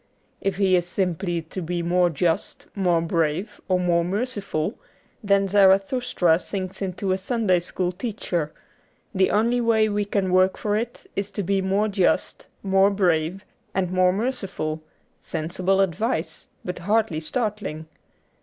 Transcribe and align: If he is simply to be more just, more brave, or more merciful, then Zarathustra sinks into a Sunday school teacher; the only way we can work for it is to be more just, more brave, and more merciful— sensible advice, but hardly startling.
If 0.41 0.55
he 0.57 0.75
is 0.75 0.87
simply 0.87 1.43
to 1.43 1.61
be 1.61 1.83
more 1.83 2.09
just, 2.09 2.65
more 2.73 3.01
brave, 3.01 3.61
or 3.67 3.79
more 3.79 4.03
merciful, 4.03 4.73
then 5.23 5.47
Zarathustra 5.47 6.39
sinks 6.39 6.81
into 6.81 7.11
a 7.11 7.19
Sunday 7.19 7.59
school 7.59 7.91
teacher; 7.91 8.51
the 9.13 9.29
only 9.29 9.61
way 9.61 9.89
we 9.89 10.05
can 10.05 10.31
work 10.33 10.57
for 10.57 10.75
it 10.75 11.05
is 11.15 11.29
to 11.29 11.43
be 11.43 11.61
more 11.61 11.87
just, 11.87 12.47
more 12.63 12.89
brave, 12.89 13.45
and 13.75 13.91
more 13.91 14.11
merciful— 14.11 14.81
sensible 15.21 15.79
advice, 15.81 16.47
but 16.65 16.79
hardly 16.79 17.19
startling. 17.19 17.85